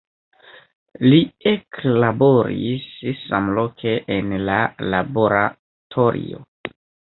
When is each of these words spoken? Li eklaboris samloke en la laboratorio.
Li 1.03 1.19
eklaboris 1.51 2.89
samloke 3.27 3.95
en 4.19 4.35
la 4.49 4.59
laboratorio. 4.97 6.45